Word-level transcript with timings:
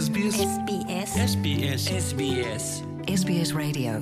SBS 0.00 0.36
SBS 0.42 1.10
SBS 1.22 1.82
SBS 1.94 2.66
SBS 3.14 3.50
Radio 3.54 3.94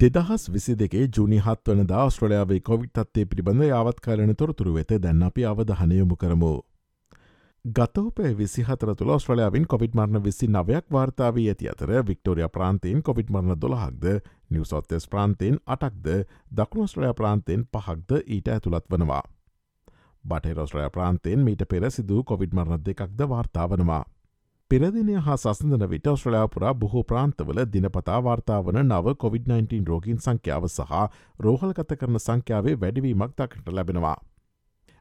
දෙදහස් 0.00 0.42
විසි 0.54 0.74
දෙකේ 0.80 1.04
ජුනි 1.16 1.38
හත් 1.38 1.68
වන 1.68 2.10
ශ්‍රලයාාවේ 2.10 2.58
කොවිට් 2.60 2.98
අත්තේ 2.98 3.24
පිළිබඳ 3.24 3.64
යාවත්කාරණ 3.66 4.34
තොරතුරු 4.34 4.74
වෙත 4.74 4.90
දැන්න 5.04 5.22
අපි 5.22 5.44
අවධහනයමු 5.44 6.16
කරමු. 6.16 6.50
ගතවපේ 7.64 8.32
විසිහතර 8.40 8.92
තුළ 8.94 9.12
ස්ට්‍රලයාාවින් 9.16 9.66
කොවිට 9.66 9.94
මරණ 9.94 10.24
විසි 10.24 10.48
නවයක් 10.48 10.84
වාර්තාාවී 10.92 11.46
ඇති 11.52 11.68
අතර 11.68 11.92
වික්ටෝරිය 12.08 12.48
ප්‍රාන්තයෙන් 12.48 13.00
කොවිට 13.02 13.30
මරණ 13.30 13.60
දොළහක්ද 13.62 14.04
නිවසොත්තෙස් 14.50 15.08
ප්‍රාන්තයෙන් 15.08 15.56
අටක්ද 15.66 16.10
දකුණස්ට්‍රලයා 16.58 17.14
ප්‍රාන්තයෙන් 17.14 17.64
පහක්ද 17.72 18.20
ඊට 18.26 18.52
ඇතුළත් 18.56 18.90
වනවා. 18.90 19.22
බටහිරොස්ට්‍රය 20.24 20.90
ප්‍රාන්තයෙන් 20.90 21.40
මීට 21.40 21.64
පෙර 21.70 21.90
සිදූ 21.90 22.20
කොවිඩ් 22.24 22.52
මරණ 22.52 22.84
දෙකක්ද 22.84 23.26
වාර්තාාවනවා. 23.28 24.04
පෙරදිනය 24.70 25.12
හා 25.16 25.36
සසඳන 25.36 25.90
විට 25.90 26.08
ඔස්ට්‍රලයාපුරා 26.10 26.70
බොහෝ 26.74 27.02
ප්‍රාන්තවල 27.02 27.58
දිනපතා 27.74 28.16
වාර්තාාවන 28.24 28.78
නව 28.80 29.12
COොVID-19 29.22 29.84
රෝගීන් 29.86 30.18
සංඛ්‍යාව 30.24 30.66
සහ 30.68 30.96
රෝහල්ගත 31.40 31.92
කරන 32.00 32.18
සංඛ්‍යාවේ 32.18 32.74
වැඩවීමක් 32.80 33.36
දකට 33.36 33.70
ලැබෙනවා. 33.72 34.16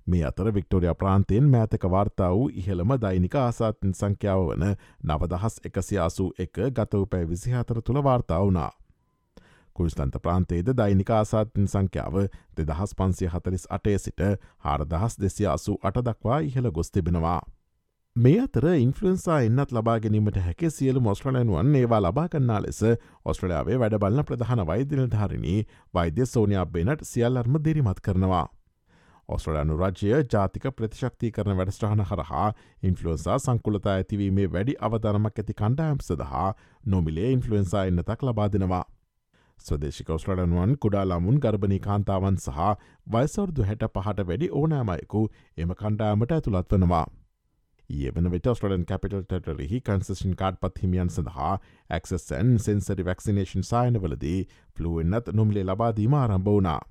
මේ 0.08 0.22
අතර 0.26 0.52
වික්ටෝරිය 0.58 0.94
ප්‍රාන්තයෙන් 1.00 1.50
මෑතක 1.50 1.90
වාර්තා 1.92 2.30
වූ 2.36 2.46
ඉහළම 2.56 2.94
දෛනික 3.02 3.36
ආසාතින් 3.38 3.98
සංඛ්‍යාව 4.02 4.46
වන 4.50 4.68
නවදහස් 5.08 5.58
එකසියාසූ 5.64 6.30
එක 6.40 6.62
ගතව 6.78 7.10
පැෑ 7.10 7.30
විසිහතර 7.30 7.82
තුළ 7.82 8.04
වාර්තා 8.04 8.40
වුණා. 8.42 8.72
කුරිස්තන්ත 9.76 10.22
ප්‍රාන්තේද 10.22 10.74
දෛනික 10.78 11.10
ආසාතින් 11.12 11.68
සංඛ්‍යාව 11.68 12.22
දෙදහස් 12.58 12.96
පන්සිය 12.96 13.34
හතලිස් 13.34 13.68
අටේ 13.72 13.98
සිට 13.98 14.26
හාරදහස් 14.60 15.22
දෙසිය 15.22 15.48
අසු 15.50 15.80
අට 15.84 16.02
දක්වා 16.04 16.40
ඉහළ 16.44 16.72
ගොස් 16.72 16.92
තිබෙනවා. 16.92 17.42
මේ 18.16 18.36
අතර 18.40 18.66
ඉන්ෆලන්සා 18.74 19.38
එන්නත් 19.44 19.72
ලබා 19.72 19.94
ගැනීමට 20.00 20.38
හැකේ 20.38 20.70
සියලු 20.70 21.00
මොස්ට්‍රලයනුවන් 21.02 21.74
ඒවා 21.76 21.98
ලබාගන්නා 22.00 22.60
ලෙස 22.62 22.78
ඔස්ට්‍රලයාාවේ 23.26 23.80
වැඩබලන 23.82 24.24
ප්‍රධාන 24.24 24.62
වෛදින 24.70 25.10
ධාරණී 25.10 25.56
වෛද්‍ය 25.94 26.26
සෝනයා 26.26 26.64
බෙනට 26.68 27.04
සියල්ලර්ම 27.04 27.58
දිරිමත් 27.66 28.00
කරනවා. 28.02 28.46
ඔස්ට්‍රලයානු 29.30 29.78
රජය 29.82 30.14
ජාතික 30.28 30.68
ප්‍රතිශක්ති 30.78 31.32
කරන 31.32 31.58
වැඩස්ට්‍රහන 31.58 32.06
හරහා 32.06 32.46
ඉන්ෆලුවන්සා 32.84 33.38
සංකුලතා 33.40 33.96
ඇතිවීමේ 33.96 34.48
වැඩි 34.50 34.78
අවධනමක් 34.82 35.44
ඇති 35.44 35.56
කණ්ඩායම් 35.56 36.00
සඳහා 36.02 36.48
නොමිලේ 36.86 37.28
ඉන්ෆලුවන්සා 37.32 37.84
එන්නතක් 37.84 38.26
ලබා 38.30 38.48
දෙනවා. 38.50 38.84
ස්වදේශික 39.60 40.10
ඔස්ට්‍රලනුවන් 40.12 40.80
කුඩා 40.80 41.04
ළමුන් 41.06 41.44
ගර්භණී 41.44 41.82
කාන්තාවන් 41.82 42.40
සහ 42.40 42.72
වයිසවර්දු 43.10 43.70
හැට 43.70 43.86
පහට 43.92 44.28
වැඩි 44.32 44.52
ඕනෑමයකු 44.54 45.28
එම 45.58 45.78
කණ්ඩායමට 45.78 46.32
ඇතුළත් 46.32 46.76
වනවා. 47.90 48.06
ඒවන 48.06 48.32
විට 48.32 48.48
ස්ට්‍රලන් 48.48 48.86
කැපිටල් 48.86 49.24
ටරෙහි 49.24 49.82
කන්සෂන් 49.82 50.36
කාඩ් 50.36 50.60
පත් 50.60 50.82
හිමියන් 50.82 51.10
සඳහා 51.10 51.60
ඇක්සන් 51.90 52.58
සෙන්සරි 52.58 53.06
වැක්සිනේෂන් 53.06 53.64
සායනවලදී 53.64 54.48
පලුවෙන්න්නත් 54.76 55.34
නොම්ලේ 55.34 55.64
ලබාදීම 55.64 56.14
ආරම්භ 56.14 56.50
වනා. 56.50 56.82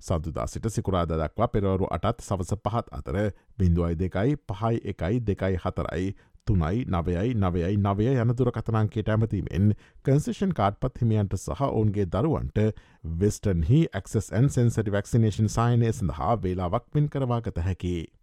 සදුදා 0.00 0.46
සිට 0.46 0.68
සිකුරාද 0.68 1.08
දක්වා 1.08 1.48
පෙරවරු 1.48 1.86
අටත් 1.90 2.20
සවස 2.20 2.54
පහත් 2.64 2.92
අතර 2.92 3.32
බිඳුවයි 3.58 3.94
දෙකයි 3.94 4.36
පහයි 4.48 4.80
එකයි 4.84 5.20
දෙකයි 5.20 5.56
හතරයි 5.56 6.14
තුනයි 6.46 6.84
නවයයි 6.86 7.34
නවයයි 7.34 7.76
නවය 7.78 8.06
යනදුර 8.14 8.52
කතනංකේට 8.52 9.08
ඇමතිමෙන් 9.08 9.74
කන්සේෂන් 10.04 10.52
කාඩ්පත් 10.52 11.00
හිමියන්ට 11.00 11.34
සහ 11.36 11.62
ඔවුන්ගේ 11.62 12.06
දරුවන්ට 12.06 12.60
වෙස්ටන්හි 13.04 13.86
ඇක්සන් 13.92 14.48
සෙන්සරි 14.48 14.92
වැක්සිනේෂන් 14.92 15.48
සායනය 15.48 15.92
සඳහා 15.92 16.42
වේලාවක් 16.42 16.86
පින් 16.92 17.08
කරවාගත 17.08 17.58
හැකි. 17.58 18.15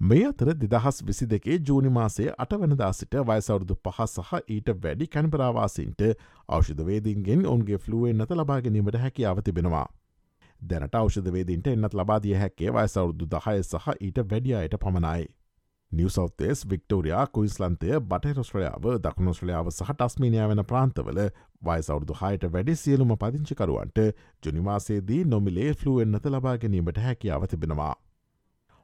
මේ 0.00 0.26
අතර 0.26 0.52
දෙදහස් 0.54 1.02
විසි 1.02 1.26
දෙකේ 1.26 1.58
ජූනිමාසේ 1.60 2.32
අටවනදා 2.38 2.92
සිට 2.92 3.14
වයිසවුරුදු 3.22 3.76
පහ 3.76 4.00
සහ 4.06 4.32
ඊට 4.48 4.68
වැඩි 4.78 5.06
කැන්පරාවාසින්ට 5.08 6.02
අවෂධවේදීන්ගෙන් 6.48 7.46
ඔන්ගේ 7.46 7.78
ෆලුවෙන් 7.78 8.18
නත 8.18 8.30
ලබාගැනීමට 8.32 8.98
හැකියාව 8.98 9.40
තිබෙනවා. 9.42 9.86
දැනට 10.62 10.94
අවෂධවේදීන්ට 10.94 11.66
එන්නත් 11.68 11.94
ලබාදිය 11.94 12.34
හැකේ 12.34 12.70
වයිසවුරුදු 12.72 13.26
දහය 13.28 13.62
සහ 13.62 13.88
ඊට 14.00 14.20
වැඩියයට 14.24 14.78
පමණයි. 14.78 15.26
නිවසෞතේස් 15.92 16.68
වික්ටෝරයා 16.68 17.26
කුයිස්ලන්තය 17.28 18.00
බටහිරොස්ට්‍රයාව 18.02 18.86
දකුණොස්ට්‍රලියාව 19.00 19.70
සහ 19.70 19.92
ටස්මීනයා 19.92 20.48
වෙන 20.48 20.64
ප්‍රාන්තවල 20.64 21.20
වයිසවුරදු 21.62 22.14
හයට 22.14 22.44
වැඩි 22.52 22.76
සියලුම 22.76 23.16
පදිංචිකරුවන්ට 23.16 23.98
ජුනිවාසේදී 24.42 25.24
නොමිලේ 25.26 25.74
ෆලුවෙන්න්නත 25.74 26.26
ලබා 26.28 26.58
ගැනීමට 26.58 26.98
හැකියාව 27.00 27.46
තිබෙනවා. 27.46 27.94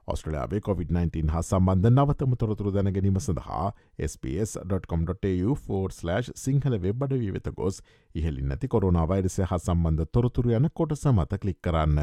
ඔස්ට්‍රලයාාවේ 0.08 0.60
COොVID-19 0.60 1.28
හා 1.28 1.42
සම්බන්ධ 1.42 1.90
නවතම 1.90 2.36
තොරතුරු 2.36 2.70
දැනගැනීම 2.70 3.20
සඳහා 3.20 3.72
SPS.com.tu4/ 4.08 6.32
සිංහල 6.36 6.78
වෙබ්බඩ 6.78 7.20
වී 7.20 7.30
වෙත 7.30 7.54
ගොස් 7.54 7.82
ඉහලින් 8.14 8.48
නැති 8.48 8.68
කොරුණා 8.68 9.08
වෛරසය 9.08 9.44
හා 9.44 9.60
සම්බන්ධ 9.60 10.08
තොරතුරු 10.12 10.52
යන 10.52 10.68
කොට 10.72 10.96
සමත 10.96 11.38
කලික් 11.38 11.60
කරන්න. 11.60 12.00